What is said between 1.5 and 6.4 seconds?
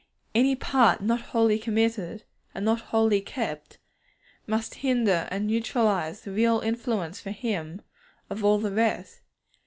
committed, and not wholly kept, must hinder and neutralize the